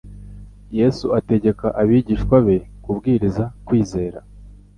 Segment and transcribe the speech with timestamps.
[0.79, 4.19] Yesu ategeka abigishwa be kubwiriza kwizera